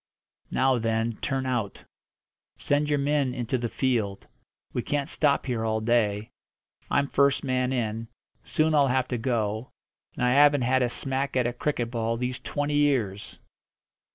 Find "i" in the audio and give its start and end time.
10.25-10.33